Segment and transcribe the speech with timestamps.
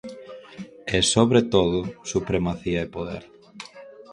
[0.95, 1.79] E, sobre todo,
[2.11, 3.23] supremacía e poder.